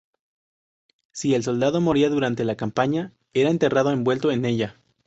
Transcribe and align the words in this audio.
Si 1.11 1.35
el 1.35 1.43
soldado 1.43 1.79
moría 1.79 2.09
durante 2.09 2.43
la 2.43 2.57
campaña, 2.57 3.13
era 3.35 3.51
enterrado 3.51 3.91
envuelto 3.91 4.31
en 4.31 4.45
ella. 4.45 4.75